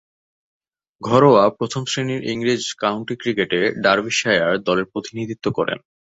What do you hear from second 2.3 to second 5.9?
ইংরেজ কাউন্টি ক্রিকেটে ডার্বিশায়ার দলের প্রতিনিধিত্ব করেন।